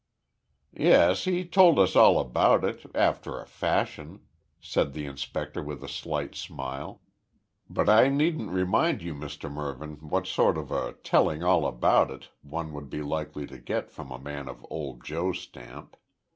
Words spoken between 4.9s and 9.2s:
the inspector with a slight smile. "But I needn't remind you